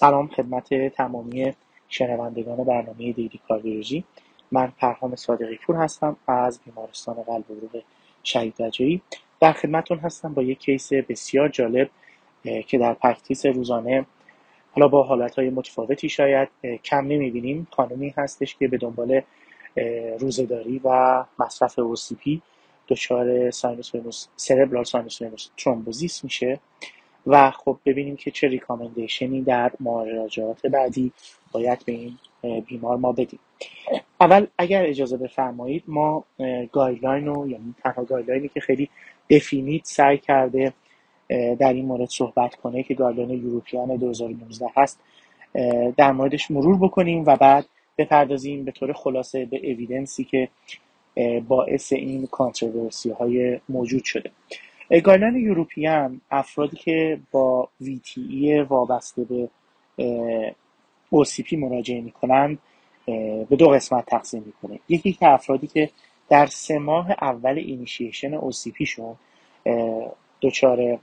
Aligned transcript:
سلام 0.00 0.28
خدمت 0.28 0.88
تمامی 0.88 1.52
شنوندگان 1.88 2.56
برنامه 2.56 3.12
Daily 3.12 3.40
Cardiology 3.48 4.04
من 4.52 4.72
پرهام 4.78 5.16
صادقی 5.16 5.56
پور 5.56 5.76
هستم 5.76 6.16
از 6.26 6.60
بیمارستان 6.64 7.14
قلب 7.14 7.44
عروق 7.50 7.82
شهید 8.22 8.62
رجایی. 8.62 9.02
در 9.40 9.52
خدمتتون 9.52 9.98
هستم 9.98 10.34
با 10.34 10.42
یک 10.42 10.58
case 10.58 10.92
بسیار 10.92 11.48
جالب 11.48 11.90
که 12.66 12.78
در 12.78 12.94
practice 12.94 13.46
روزانه 13.46 14.06
حالا 14.72 14.88
با 14.88 15.02
حالتهای 15.02 15.50
متفاوتی 15.50 16.08
شاید 16.08 16.48
کم 16.84 17.06
نمی‌بینیم. 17.06 17.66
خانمی 17.70 18.14
هستش 18.16 18.54
که 18.54 18.68
به 18.68 18.78
دنبال 18.78 19.20
روزه‌داری 20.18 20.80
و 20.84 21.24
مصرف 21.38 21.80
OCP 21.80 22.38
دچار 22.88 23.50
cerebral 24.36 24.84
sinus 24.84 25.50
thrombosis 25.56 26.24
میشه. 26.24 26.60
و 27.28 27.50
خب 27.50 27.78
ببینیم 27.86 28.16
که 28.16 28.30
چه 28.30 28.48
recommendation 28.48 29.36
ی 29.36 29.42
در 29.42 29.72
مراجعات 29.80 30.66
بعدی 30.66 31.12
باید 31.52 31.84
به 31.84 31.92
این 31.92 32.18
بیمار 32.66 32.96
ما 32.96 33.12
بدیم. 33.12 33.38
اول 34.20 34.46
اگر 34.58 34.86
اجازه 34.86 35.16
بفرمایید 35.16 35.84
ما 35.86 36.24
guideline 36.72 37.26
رو 37.26 37.48
یعنی 37.48 37.74
تنها 37.82 38.04
guideline 38.04 38.44
ی 38.44 38.48
که 38.48 38.60
خیلی 38.60 38.88
definite 39.30 39.86
سعی 39.86 40.18
کرده 40.18 40.72
در 41.58 41.72
این 41.72 41.86
مورد 41.86 42.08
صحبت 42.08 42.54
کنه 42.54 42.82
که 42.82 42.94
guideline 42.94 43.42
European 43.44 43.96
2019 43.96 44.66
هست. 44.76 45.00
در 45.96 46.12
موردش 46.12 46.50
مرور 46.50 46.76
بکنیم 46.76 47.24
و 47.26 47.36
بعد 47.36 47.66
بپردازیم 47.98 48.64
به 48.64 48.72
طور 48.72 48.92
خلاصه 48.92 49.44
به 49.44 49.72
evidence 49.72 50.18
ی 50.18 50.24
که 50.24 50.48
باعث 51.48 51.92
این 51.92 52.26
controversy 52.26 53.10
های 53.10 53.60
موجود 53.68 54.04
شده. 54.04 54.30
guideline 54.90 55.36
European 55.36 56.20
افرادی 56.30 56.76
که 56.76 57.20
با 57.30 57.68
VTE 57.82 58.68
وابسته 58.68 59.24
به 59.24 59.48
OCP 61.14 61.52
مراجعه 61.52 62.00
می‌کنند 62.00 62.58
به 63.48 63.56
دو 63.58 63.68
قسمت 63.68 64.06
تقسیم 64.06 64.42
می‌کنه 64.46 64.80
یکی 64.88 65.12
که 65.12 65.28
افرادی 65.28 65.66
که 65.66 65.90
در 66.28 66.46
سه 66.46 66.78
ماه 66.78 67.10
اول 67.10 67.58
اینیشیشن 67.58 68.40
OCP 68.40 68.82
شون 68.86 69.16
دچار 70.42 70.98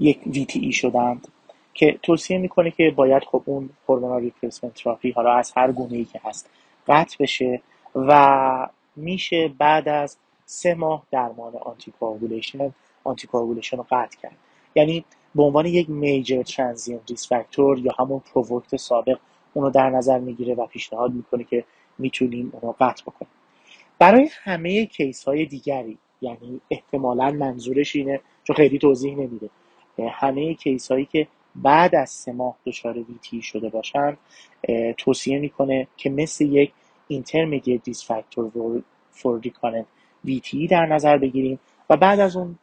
یک 0.00 0.20
VTE 0.20 0.74
شدند 0.74 1.28
که 1.74 1.98
توصیه 2.02 2.38
می‌کنه 2.38 2.70
که 2.70 2.92
باید 2.96 3.24
خب 3.24 3.42
اون 3.44 3.70
hormonal 3.88 4.20
replacement 4.20 4.74
therapy 4.74 5.10
حالا 5.10 5.34
از 5.34 5.52
هر 5.56 5.72
گونه 5.72 5.96
ای 5.96 6.04
که 6.04 6.20
هست 6.24 6.50
قطع 6.88 7.16
بشه 7.20 7.60
و 7.94 8.68
میشه 8.96 9.50
بعد 9.58 9.88
از 9.88 10.16
سه 10.46 10.74
ماه 10.74 11.06
درمان 11.10 11.56
آنتی 11.56 11.90
کوآگولیشن 12.00 12.74
آنتی 13.04 13.28
رو 13.32 13.86
قطع 13.90 14.18
کرد. 14.22 14.36
یعنی 14.74 15.04
به 15.34 15.42
عنوان 15.42 15.66
یک 15.66 15.90
major 15.90 16.42
transient 16.42 17.10
risk 17.10 17.28
factor 17.28 17.78
یا 17.78 17.92
همون 17.98 18.22
provoked 18.34 18.76
سابق 18.76 19.18
اونو 19.54 19.70
در 19.70 19.90
نظر 19.90 20.18
می‌گیره 20.18 20.54
و 20.54 20.66
پیشنهاد 20.66 21.12
می‌کنه 21.12 21.44
که 21.44 21.64
می‌تونیم 21.98 22.52
اونو 22.54 22.74
قطع 22.80 23.02
بکنیم. 23.02 23.30
برای 23.98 24.28
همه 24.42 24.86
case 24.86 25.24
های 25.24 25.46
دیگری 25.46 25.98
یعنی 26.20 26.60
احتمالا 26.70 27.30
منظورش 27.30 27.96
اینه 27.96 28.20
چون 28.44 28.56
خیلی 28.56 28.78
توضیح 28.78 29.14
نمیده 29.16 29.50
همه 30.10 30.54
case 30.54 30.92
هایی 30.92 31.04
که 31.04 31.28
بعد 31.54 31.94
از 31.94 32.10
سه 32.10 32.32
ماه 32.32 32.56
دچار 32.66 32.98
VTE 32.98 33.42
شده 33.42 33.68
باشن 33.68 34.16
توصیه 34.98 35.38
می‌کنه 35.38 35.88
که 35.96 36.10
مثل 36.10 36.44
یک 36.44 36.72
intermediate 37.12 37.90
risk 37.90 38.04
factor 38.04 38.44
for 39.12 39.40
recurrent 39.46 39.86
VTE 40.26 40.70
در 40.70 40.86
نظر 40.86 41.18
بگیریم 41.18 41.58
و 41.90 41.96
بعد 41.96 42.20
از 42.20 42.36
اون 42.36 42.58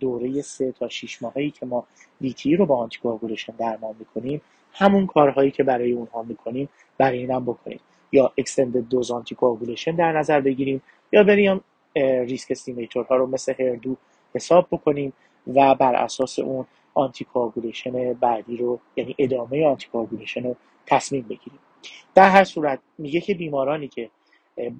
دوره 0.00 0.42
سه 0.42 0.72
تا 0.72 0.88
6 0.88 1.22
ماهایی 1.22 1.50
که 1.50 1.66
ما 1.66 1.84
VTE 2.22 2.58
رو 2.58 2.66
با 2.66 2.76
anticoagulation 2.76 3.52
درمان 3.58 3.94
می‌کنیم 3.98 4.40
همون 4.72 5.06
کارهایی 5.06 5.50
که 5.50 5.62
برای 5.62 5.92
اونها 5.92 6.22
می‌کنیم 6.22 6.68
برای 6.98 7.18
این 7.18 7.30
هم 7.30 7.44
بکنیم. 7.44 7.80
یا 8.12 8.32
extended 8.40 8.88
dose 8.90 9.10
anticoagulation 9.10 9.90
در 9.96 10.12
نظر 10.12 10.40
بگیریم 10.40 10.82
یا 11.12 11.24
بریم 11.24 11.60
risk 11.96 12.50
estimator 12.50 13.04
ها 13.04 13.16
رو 13.16 13.26
مثل 13.26 13.54
HERDOO 13.58 13.96
حساب 14.34 14.68
بکنیم 14.70 15.12
و 15.54 15.74
بر 15.74 15.94
اساس 15.94 16.38
اون 16.38 16.64
anticoagulation 16.94 18.12
بعدی 18.12 18.56
رو 18.56 18.80
یعنی 18.96 19.14
ادامه 19.18 19.66
anticoagulation 19.66 20.42
رو 20.42 20.56
تصمیم 20.86 21.22
بگیریم. 21.22 21.58
در 22.14 22.30
هر 22.30 22.44
صورت 22.44 22.78
میگه 22.98 23.20
که 23.20 23.34
بیمارانی 23.34 23.88
که 23.88 24.10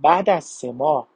بعد 0.03 0.31
از 0.31 0.45
سه 0.45 0.73
ماه 0.73 1.09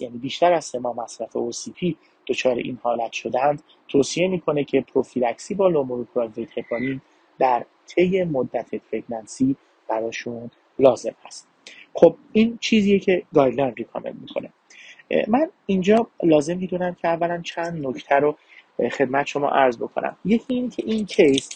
یعنی 0.00 0.18
بیشتر 0.18 0.52
از 0.52 0.64
سه 0.64 0.78
ماه 0.78 0.96
مصرف 0.96 1.36
OCP 1.36 1.94
دچار 2.26 2.56
این 2.56 2.78
حالت 2.82 3.12
شدند. 3.12 3.62
توصیه 3.88 4.28
می‌کنه 4.28 4.64
که 4.64 4.80
prophylaxy 4.80 5.54
با 5.54 5.68
low 5.68 5.84
molecular 5.84 6.32
heparin 6.56 7.00
در 7.38 7.64
طی 7.86 8.24
مدت 8.24 8.74
pregnancy 8.74 9.56
براشون 9.88 10.50
لازم 10.78 11.14
هست 11.24 11.48
خب 11.94 12.16
این 12.32 12.58
چیزیه 12.60 12.98
که 12.98 13.22
guideline 13.34 13.74
recommend 13.74 14.20
می‌کنه. 14.20 14.52
من 15.28 15.50
اینجا 15.66 16.06
لازم 16.22 16.56
می‌دونم 16.56 16.94
که 16.94 17.08
اولا 17.08 17.42
چند 17.42 17.86
نکته 17.86 18.14
رو 18.14 18.36
خدمت 18.92 19.26
شما 19.26 19.48
عرض 19.48 19.76
بکنم. 19.78 20.16
یکی 20.24 20.54
این 20.54 20.70
که 20.70 20.82
این 20.86 21.06
کیس 21.06 21.48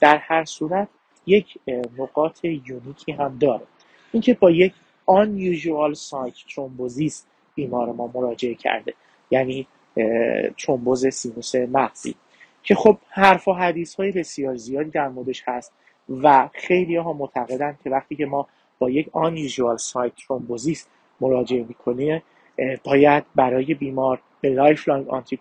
در 0.00 0.16
هر 0.16 0.44
صورت 0.44 0.88
یک 1.26 1.58
نقاط 1.98 2.44
یونیکی 2.44 3.12
هم 3.12 3.38
داره. 3.38 3.66
اینکه 4.12 4.34
با 4.34 4.50
یک 4.50 4.72
unusual 5.10 5.94
site 5.94 6.38
thrombosis 6.52 7.14
بیمار 7.54 7.92
ما 7.92 8.10
مراجعه 8.14 8.54
کرده. 8.54 8.94
یعنی 9.30 9.66
ترومبوز 10.58 11.06
سینوس 11.06 11.54
مغزی. 11.54 12.14
که 12.62 12.74
خب 12.74 12.98
حرف 13.08 13.48
و 13.48 13.52
حدیث 13.52 13.94
های 13.94 14.12
بسیار 14.12 14.56
زیادی 14.56 14.90
در 14.90 15.08
موردش 15.08 15.42
هست 15.46 15.72
و 16.22 16.48
خیلی 16.52 16.96
ها 16.96 17.12
معتقدن 17.12 17.78
که 17.84 17.90
وقتی 17.90 18.16
که 18.16 18.26
ما 18.26 18.46
با 18.78 18.90
یک 18.90 19.06
unusual 19.06 19.78
site 19.82 20.22
thrombosis 20.22 20.78
مراجعه 21.20 21.64
می‌کنیم 21.68 22.22
باید 22.84 23.24
برای 23.34 23.74
بیمار 23.74 24.20
به 24.40 24.48
lifelong 24.48 25.08
anti 25.08 25.38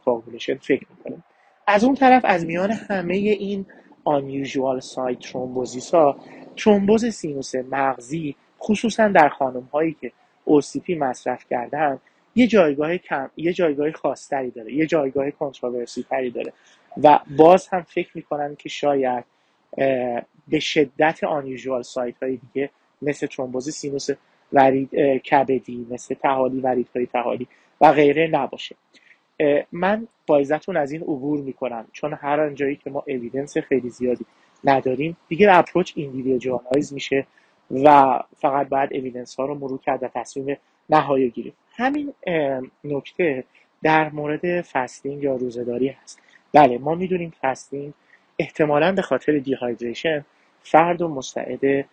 فکر 0.62 0.86
می‌کنیم. 0.98 1.24
از 1.68 1.84
اون 1.84 1.96
طرف 1.96 2.22
از 2.26 2.46
میان 2.46 2.72
همه 2.72 3.16
این 3.16 3.66
unusual 4.06 4.84
site 4.84 5.28
thrombosis 5.28 5.94
ها 5.94 6.16
ترومبوز 6.58 7.06
سینوس 7.06 7.56
مغزی 7.56 8.36
خصوصا 8.60 9.08
در 9.08 9.30
خانم 9.30 9.70
هایی 9.74 9.96
که 10.02 10.12
OCP 10.50 10.90
مصرف 10.90 11.46
کردن 11.50 12.00
یه 12.36 12.48
جایگاه 12.48 12.98
کم 12.98 13.30
یه 13.38 13.54
جایگاه 13.54 13.92
خاصتری 13.92 14.52
داره 14.52 14.74
یه 14.74 14.86
جایگاه 14.86 15.32
controversy 15.32 16.06
تری 16.10 16.32
داره. 16.32 16.54
و 17.04 17.20
باز 17.38 17.68
هم 17.68 17.82
فکر 17.82 18.10
می‌کنن 18.16 18.56
که 18.56 18.70
شاید 18.70 19.24
به 20.48 20.60
شدت 20.60 21.24
unusual 21.24 21.82
site 21.82 22.24
های 22.24 22.40
دیگه 22.54 22.70
مثل 23.02 23.28
ترومبوز 23.28 23.70
سینوس 23.70 24.08
ورید 24.54 24.96
کبدی 25.20 25.88
مثل 25.90 26.16
طحالی 26.16 26.60
ورید 26.60 26.90
های 26.96 27.06
طحالی 27.06 27.48
و 27.82 27.92
غیره 27.92 28.28
نباشه. 28.28 28.76
من 29.72 30.08
باز 30.28 30.38
از 30.76 30.92
این 30.92 31.02
عبور 31.02 31.42
می‌کنم 31.42 31.88
چون 31.92 32.14
هر 32.14 32.40
آنجایی 32.40 32.76
که 32.76 32.90
ما 32.90 33.04
evidence 33.08 33.58
خیلی 33.58 33.90
زیادی 33.90 34.26
نداریم 34.64 35.18
دیگه 35.28 35.48
approach 35.58 35.94
individualize 35.96 36.94
میشه. 36.94 37.28
و 37.72 38.20
فقط 38.38 38.70
باید 38.70 38.94
evidence 38.94 39.36
ها 39.36 39.46
رو 39.46 39.56
مرور 39.56 39.80
کرد 39.80 40.04
و 40.04 40.08
تصمیم 40.08 40.58
نهایی 40.90 41.30
گیریم 41.30 41.54
همین 41.76 42.14
نکته 42.84 43.44
در 43.84 44.10
مورد 44.10 44.62
fasting 44.62 45.24
یا 45.24 45.36
روزداری 45.36 45.88
هست. 45.88 46.22
بله 46.54 46.78
ما 46.78 46.96
می‌دونیم 46.96 47.34
fasting 47.42 47.94
احتمالا 48.40 48.92
به 48.92 49.02
خاطر 49.02 49.38
dehydration 49.38 50.26
فرد 50.64 51.02
و 51.02 51.08
مستعد 51.08 51.86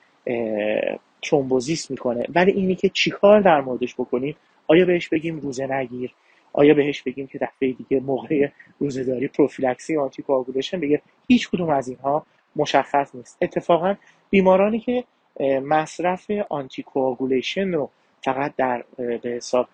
thrombosis 1.23 1.91
می‌کنه. 1.91 2.27
ولی 2.35 2.53
اینی 2.53 2.75
که 2.75 2.89
چیکار 2.89 3.41
در 3.41 3.61
موردش 3.61 3.95
بکنیم؟ 3.95 4.37
آیا 4.67 4.85
بهش 4.85 5.09
بگیم 5.09 5.41
روزه 5.41 5.67
نگیر؟ 5.67 6.15
آیا 6.53 6.75
بهش 6.75 7.03
بگیم 7.03 7.27
که 7.27 7.39
دفعه 7.39 7.73
دیگه 7.73 8.01
موقع 8.01 8.49
روزداری 8.79 9.29
prophylaxy 9.29 9.97
anti 9.97 10.25
بگیر 10.73 11.01
هیچ 11.29 11.51
کدوم 11.51 11.71
از 11.71 11.89
اینها 11.89 12.27
مشخص 12.57 13.15
نیست. 13.15 13.39
اتفاقا 13.43 13.95
بیمارانی 14.31 14.79
که 14.79 15.05
مصرف 15.41 16.31
anticoagulation 16.49 17.73
رو 17.73 17.91
فقط 18.23 18.53
در 18.57 18.85
به 18.97 19.31
حساب 19.31 19.69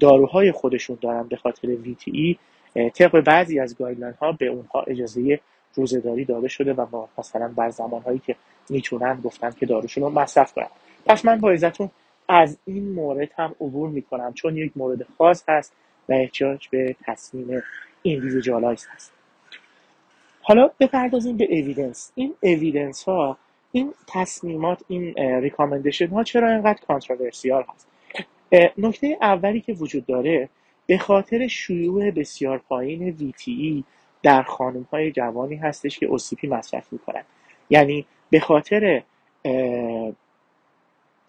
داروهای 0.00 0.52
خودشون 0.52 0.98
دارن 1.00 1.22
به 1.22 1.36
خاطر 1.36 1.68
VTE 1.84 2.36
طبق 2.94 3.20
بعضی 3.20 3.60
از 3.60 3.76
guideline 3.76 4.14
ها 4.20 4.32
به 4.32 4.46
اونها 4.46 4.82
اجازه 4.82 5.40
روزداری 5.74 6.24
داده 6.24 6.48
شده 6.48 6.74
و 6.74 6.86
ما 6.92 7.08
مثلا 7.18 7.48
بر 7.48 7.70
زمانهایی 7.70 8.18
که 8.18 8.36
می‌تونن 8.70 9.20
گفتن 9.24 9.50
که 9.50 9.66
داروشون 9.66 10.04
رو 10.04 10.10
مصرف 10.10 10.52
کنن. 10.52 10.66
پس 11.06 11.24
من 11.24 11.40
با 11.40 11.50
ازتون 11.50 11.90
از 12.28 12.58
این 12.64 12.92
مورد 12.92 13.30
هم 13.36 13.54
عبور 13.60 13.88
می‌کنم 13.88 14.32
چون 14.32 14.56
یک 14.56 14.72
مورد 14.76 15.06
خاص 15.18 15.44
هست 15.48 15.72
و 16.08 16.12
احتیاج 16.12 16.68
به 16.68 16.96
تصمیم 17.04 17.62
individualize 18.02 18.86
هست. 18.90 19.12
حالا 20.42 20.70
بپردازیم 20.80 21.36
به 21.36 21.44
evidence 21.44 22.12
این 22.14 22.34
evidence 22.42 23.04
ها 23.04 23.38
این 23.72 23.94
تصمیمات 24.06 24.82
این 24.88 25.14
recommendation 25.16 26.06
ها 26.06 26.24
چرا 26.24 26.50
اینقدر 26.50 26.80
controversial 26.88 27.64
هست؟ 27.74 27.88
نکته 28.78 29.18
اولی 29.20 29.60
که 29.60 29.72
وجود 29.72 30.06
داره 30.06 30.48
به 30.86 30.98
خاطر 30.98 31.46
شیوع 31.46 32.10
بسیار 32.10 32.58
پایین 32.58 33.16
VTE 33.18 33.84
در 34.22 34.42
خانم 34.42 34.88
های 34.92 35.12
جوانی 35.12 35.56
هستش 35.56 35.98
که 35.98 36.06
اوسیپی 36.06 36.46
مصرف 36.46 36.92
می‌کنن. 36.92 37.24
یعنی 37.70 38.06
به 38.30 38.40
خاطر 38.40 39.02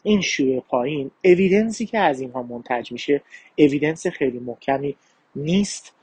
این 0.03 0.21
شیوع 0.21 0.59
پایین 0.61 1.11
اویدنسی 1.23 1.85
که 1.85 1.99
از 1.99 2.21
اینها 2.21 2.43
منتج 2.43 2.91
میشه 2.91 3.21
اویدنس 3.57 4.07
خیلی 4.07 4.39
محکمی 4.39 4.95
نیست. 5.35 5.95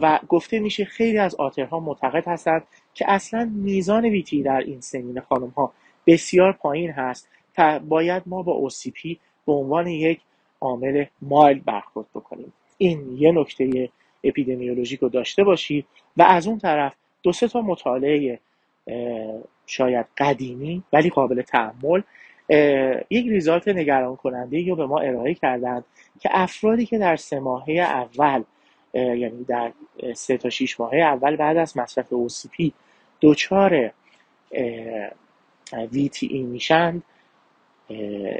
و 0.00 0.20
گفته 0.28 0.58
میشه 0.58 0.84
خیلی 0.84 1.18
از 1.18 1.34
آترها 1.34 1.80
معتقد 1.80 2.28
هستند 2.28 2.62
که 2.94 3.04
اصلا 3.10 3.50
میزان 3.54 4.04
ویتی 4.04 4.42
در 4.42 4.58
این 4.60 4.80
سنین 4.80 5.20
خانم 5.20 5.48
ها 5.48 5.72
بسیار 6.06 6.52
پایین 6.52 6.90
هست 6.90 7.28
و 7.58 7.78
باید 7.78 8.22
ما 8.26 8.42
با 8.42 8.68
OCP 8.68 9.16
به 9.46 9.52
عنوان 9.52 9.86
یک 9.86 10.20
عامل 10.60 11.04
مایل 11.22 11.60
برخورد 11.66 12.06
بکنیم. 12.14 12.52
این 12.78 13.16
یه 13.18 13.32
نکته 13.32 13.88
اپیدمیولوژیک 14.24 15.00
رو 15.00 15.08
داشته 15.08 15.44
باشید 15.44 15.86
و 16.16 16.22
از 16.22 16.46
اون 16.46 16.58
طرف 16.58 16.94
دو 17.22 17.32
سه 17.32 17.48
تا 17.48 17.60
مطالعه 17.60 18.38
شاید 19.66 20.06
قدیمی 20.18 20.82
ولی 20.92 21.10
قابل 21.10 21.42
تحمل 21.42 22.02
یک 23.10 23.26
ریزالت 23.28 23.68
نگران 23.68 24.16
کننده 24.16 24.68
رو 24.68 24.76
به 24.76 24.86
ما 24.86 24.98
ارائه 25.00 25.34
کردند 25.34 25.84
که 26.20 26.28
افرادی 26.32 26.86
که 26.86 26.98
در 26.98 27.16
سه 27.16 27.40
ماهه 27.40 27.72
اول 27.72 28.42
یعنی 28.94 29.44
در 29.44 29.72
سه 30.14 30.36
تا 30.36 30.50
شیش 30.50 30.80
ماهه 30.80 30.98
اول 30.98 31.36
بعد 31.36 31.56
از 31.56 31.76
مصرف 31.76 32.06
OCP 32.14 32.70
دچار 33.20 33.92
VTE 35.72 36.32
میشن. 36.32 37.02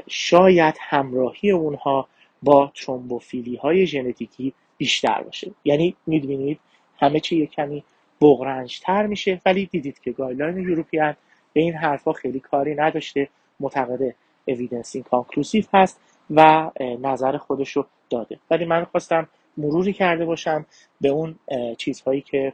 شاید 0.07 0.75
همراهی 0.79 1.51
اونها 1.51 2.07
با 2.43 2.71
thrombophilie 2.75 3.55
های 3.55 3.87
ژنتیکی 3.87 4.53
بیشتر 4.77 5.21
باشه. 5.21 5.51
یعنی 5.63 5.95
می‌دونید 6.07 6.59
همه 6.99 7.19
چی 7.19 7.37
یک 7.37 7.51
کمی 7.51 7.83
بغرنجتر 8.21 9.05
میشه 9.05 9.41
ولی 9.45 9.65
دیدید 9.65 9.99
که 9.99 10.11
guideline 10.11 10.57
European 10.57 11.15
به 11.53 11.61
این 11.61 11.73
حرفا 11.73 12.13
خیلی 12.13 12.39
کاری 12.39 12.75
نداشته. 12.75 13.29
معتقد 13.59 14.15
evidence 14.45 14.97
conclusive 14.97 15.63
هست 15.73 15.99
و 16.29 16.71
نظر 16.79 17.37
خودش 17.37 17.71
رو 17.71 17.85
داده. 18.09 18.39
ولی 18.51 18.65
من 18.65 18.85
خواستم 18.85 19.27
مروری 19.57 19.93
کرده 19.93 20.25
باشم 20.25 20.65
به 21.01 21.09
اون 21.09 21.35
چیزهایی 21.77 22.21
که 22.21 22.53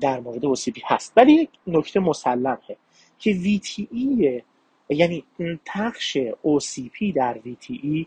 در 0.00 0.20
مورد 0.20 0.42
OCP 0.42 0.80
هست. 0.84 1.12
ولی 1.16 1.32
یک 1.32 1.48
نکته 1.66 2.00
مسلمه 2.00 2.58
که 3.18 3.34
VTE 3.34 4.42
یعنی 4.88 5.24
تخش 5.64 6.18
OCP 6.44 7.14
در 7.14 7.38
VTE 7.44 8.06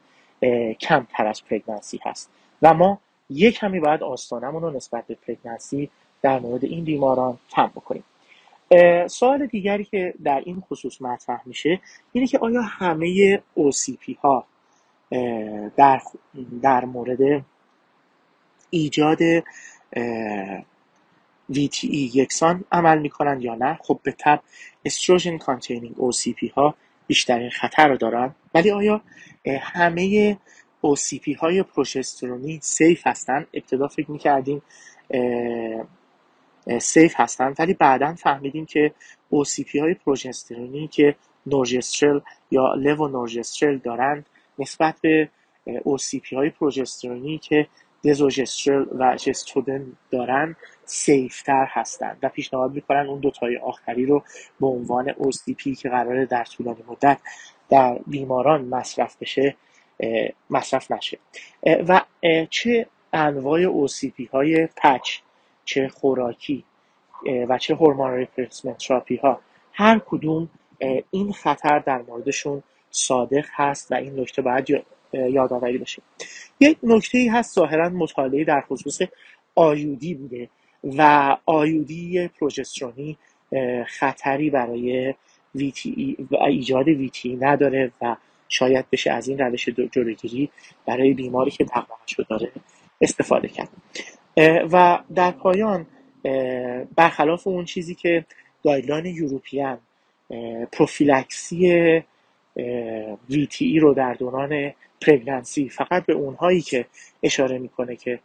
کمتر 0.79 1.27
از 1.27 1.45
پرگنسی 1.45 1.99
هست. 2.05 2.29
و 2.61 2.73
ما 2.73 2.99
یک 3.29 3.55
کمی 3.55 3.79
باید 3.79 4.03
آستانمون 4.03 4.61
رو 4.61 4.71
نسبت 4.71 5.07
به 5.07 5.15
پرگنسی 5.27 5.89
در 6.21 6.39
مورد 6.39 6.65
این 6.65 6.83
بیماران 6.83 7.37
کم 7.49 7.67
بکنیم. 7.67 8.03
سوال 9.07 9.45
دیگری 9.45 9.83
که 9.83 10.13
در 10.23 10.41
این 10.45 10.63
خصوص 10.69 11.01
مطرح 11.01 11.41
میشه 11.45 11.79
اینه 12.13 12.27
که 12.27 12.39
آیا 12.39 12.61
همه 12.61 13.37
OCP 13.37 14.15
ها 14.21 14.45
در, 15.75 16.01
در 16.61 16.85
مورد 16.85 17.45
ایجاد 18.69 19.39
VTE 21.51 22.15
یکسان 22.15 22.63
عمل 22.71 22.99
می‌کنن 22.99 23.41
یا 23.41 23.55
نه؟ 23.55 23.79
خب 23.81 23.99
به 24.03 24.11
طبع 24.11 24.39
estrogen 24.85 25.37
containing 25.37 25.95
OCP 25.95 26.51
ها 26.51 26.75
بیشترین 27.07 27.49
خطر 27.49 27.87
رو 27.87 27.97
دارن. 27.97 28.35
ولی 28.53 28.71
آیا 28.71 29.01
همه 29.61 30.37
OCP 30.85 31.37
های 31.39 31.63
پروژسترونی 31.63 32.59
safe 32.63 33.07
هستن؟ 33.07 33.45
ابتدا 33.53 33.87
فکر 33.87 34.11
می‌کردیم 34.11 34.61
safe 36.81 37.13
هستن 37.15 37.53
ولی 37.59 37.73
بعدا 37.73 38.13
فهمیدیم 38.13 38.65
که 38.65 38.93
OCP 39.33 39.75
های 39.75 39.93
پروژسترونی 39.93 40.87
که 40.87 41.15
نورژسترل 41.45 42.19
یا 42.51 42.73
لو 42.73 43.07
نورژسترل 43.07 43.77
دارند 43.77 44.25
نسبت 44.59 44.95
به 45.01 45.29
OCP 45.67 46.33
های 46.33 46.49
پروژسترونی 46.49 47.37
که 47.37 47.67
دزوژسترل 48.03 48.85
و 48.99 49.15
جستودن 49.15 49.85
دارن 50.11 50.55
سیفتر 50.85 51.67
هستند 51.69 52.17
و 52.23 52.29
پیشنهاد 52.29 52.71
می‌کنن 52.73 53.07
اون 53.07 53.19
دوتای 53.19 53.57
آخری 53.57 54.05
رو 54.05 54.23
به 54.59 54.67
عنوان 54.67 55.09
OCP 55.11 55.79
که 55.79 55.89
قراره 55.89 56.25
در 56.25 56.43
طولانی 56.43 56.83
مدت 56.87 57.17
در 57.69 57.99
بیماران 58.07 58.65
مصرف 58.65 59.17
بشه 59.21 59.55
مصرف 60.49 60.91
نشه. 60.91 61.19
و 61.63 62.01
چه 62.49 62.87
انواع 63.13 63.87
OCP 63.87 64.29
های 64.31 64.67
پچ 64.67 65.19
چه 65.65 65.87
خوراکی 65.87 66.63
و 67.47 67.57
چه 67.57 67.75
hormone 67.75 68.13
replacement 68.13 68.77
therapy 68.77 69.15
ها 69.15 69.41
هر 69.73 70.01
کدوم 70.05 70.49
این 71.11 71.33
خطر 71.33 71.79
در 71.79 72.01
موردشون 72.01 72.63
صادق 72.91 73.45
هست 73.53 73.91
و 73.91 73.95
این 73.95 74.19
نکته 74.19 74.41
باید 74.41 74.85
یادآوری 75.31 75.77
بشه. 75.77 76.01
یک 76.59 76.77
نکته 76.83 77.29
هست 77.31 77.55
ظاهرا 77.55 77.89
مطالعه 77.89 78.43
در 78.43 78.61
خصوص 78.61 79.01
IUD 79.55 80.13
بوده 80.13 80.49
و 80.97 81.37
IUD 81.45 82.27
پروژسترونی 82.27 83.17
خطری 83.87 84.49
برای 84.49 85.13
VTE 85.57 86.15
و 86.31 86.35
ایجاد 86.35 86.85
VTE 87.07 87.25
نداره 87.39 87.91
و 88.01 88.15
شاید 88.49 88.85
بشه 88.91 89.11
از 89.11 89.27
این 89.27 89.37
روش 89.37 89.69
جلوگیری 89.91 90.49
برای 90.85 91.13
بیماری 91.13 91.51
که 91.51 91.63
دغدغه‌شو 91.63 92.23
داره 92.29 92.51
استفاده 93.01 93.47
کرد. 93.47 93.69
و 94.71 94.99
در 95.15 95.31
پایان 95.31 95.85
برخلاف 96.95 97.47
اون 97.47 97.65
چیزی 97.65 97.95
که 97.95 98.25
guideline 98.63 99.05
European 99.05 99.77
prophylaxis 100.71 102.03
VTE 103.29 103.79
رو 103.81 103.93
در 103.93 104.13
دوران 104.13 104.73
pregnancy 105.01 105.69
فقط 105.69 106.05
به 106.05 106.13
اونهایی 106.13 106.61
که 106.61 106.85
اشاره 107.23 107.57
می‌کنه 107.57 107.95
که 107.95 108.19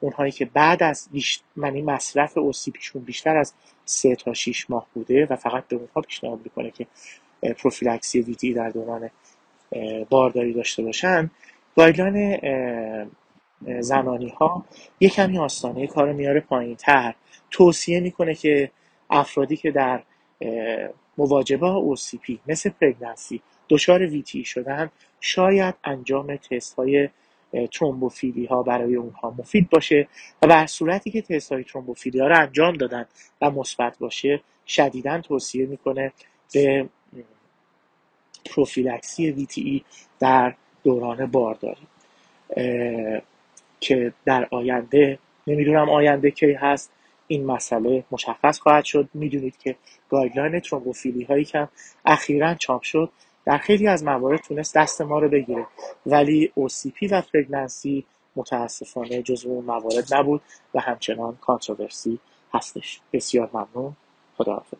اونهایی 0.00 0.32
که 0.32 0.44
بعد 0.44 0.82
از 0.82 1.08
منی 1.56 1.82
مصرف 1.82 2.38
OCP 2.38 2.65
شون 2.65 3.02
بیشتر 3.02 3.36
از 3.36 3.54
سه 3.84 4.16
تا 4.16 4.34
6 4.34 4.70
ماه 4.70 4.86
بوده 4.94 5.26
و 5.30 5.36
فقط 5.36 5.68
به 5.68 5.76
اونها 5.76 6.00
پیشنهاد 6.00 6.40
می‌کنه 6.44 6.70
که 6.70 6.86
prophylaxis 7.58 8.20
VTE 8.20 8.54
در 8.54 8.68
دوران 8.68 9.10
بارداری 10.10 10.52
داشته 10.52 10.82
باشن. 10.82 11.30
guideline 11.76 12.40
آلمانی 13.80 14.28
ها 14.28 14.64
یک 15.00 15.14
کمی 15.14 15.38
آستانه 15.38 15.86
کار 15.86 16.12
میاره 16.12 16.40
پایین 16.40 16.76
تر 16.76 17.14
توصیه 17.50 18.00
می‌کنه 18.00 18.34
که 18.34 18.70
افرادی 19.10 19.56
که 19.56 19.70
در 19.70 20.02
مواجهه 21.18 21.66
OCP 21.66 22.38
مثل 22.46 22.70
pregnancy 22.70 23.42
دچار 23.68 24.06
VTE 24.06 24.44
شدن 24.44 24.90
شاید 25.20 25.74
انجام 25.84 26.36
تست 26.36 26.74
های 26.74 27.08
ترومبوفیلی 27.72 28.46
ها 28.46 28.62
برای 28.62 28.96
اونها 28.96 29.34
مفید 29.38 29.70
باشه 29.70 30.08
و 30.42 30.46
در 30.46 30.66
صورتی 30.66 31.10
که 31.10 31.22
تست 31.22 31.52
های 31.52 31.64
ترومبوفیلی 31.64 32.20
ها 32.20 32.26
رو 32.26 32.38
انجام 32.38 32.76
دادن 32.76 33.06
و 33.40 33.50
مثبت 33.50 33.98
باشه 33.98 34.40
شدیدا 34.66 35.20
توصیه 35.20 35.66
می‌کنه 35.66 36.12
به 36.52 36.88
prophylaxis 38.54 39.30
VTE 39.30 39.84
در 40.20 40.54
دوران 40.84 41.26
بارداری 41.26 41.86
که 43.80 44.12
در 44.24 44.48
آینده 44.50 45.18
نمی‌دونم 45.46 45.90
آینده 45.90 46.30
کی 46.30 46.52
هست 46.52 46.92
این 47.26 47.46
مسئله 47.46 48.04
مشخص 48.10 48.58
خواهد 48.58 48.84
شد. 48.84 49.08
می‌دونید 49.14 49.58
که 49.58 49.76
guideline 50.10 50.60
ترومبوفیلی 50.60 51.24
هایی 51.24 51.44
که 51.44 51.68
اخیرا 52.04 52.54
چاپ 52.54 52.82
شد 52.82 53.12
در 53.48 53.58
خیلی 53.58 53.88
از 53.88 54.04
موارد 54.04 54.40
تونست 54.40 54.76
دست 54.76 55.00
ما 55.00 55.18
رو 55.18 55.28
بگیره. 55.28 55.66
ولی 56.06 56.52
OCP 56.60 57.08
و 57.10 57.22
pregnancy 57.34 58.06
متاسفانه 58.36 59.22
جزو 59.22 59.48
اون 59.48 59.64
موارد 59.64 60.14
نبود 60.14 60.40
و 60.74 60.80
همچنان 60.80 61.38
controversy 61.40 62.18
هستش. 62.54 63.00
بسیار 63.12 63.50
ممنون. 63.52 63.96
خداحافظ. 64.38 64.78